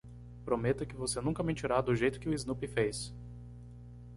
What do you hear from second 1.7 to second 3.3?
do jeito que o Snoopy fez.